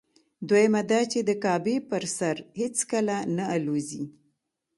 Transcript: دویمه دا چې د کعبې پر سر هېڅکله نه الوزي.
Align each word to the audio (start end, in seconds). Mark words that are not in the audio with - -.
دویمه 0.47 0.81
دا 0.91 0.99
چې 1.11 1.19
د 1.29 1.31
کعبې 1.43 1.77
پر 1.89 2.03
سر 2.17 2.35
هېڅکله 2.59 3.17
نه 3.37 3.45
الوزي. 3.55 4.03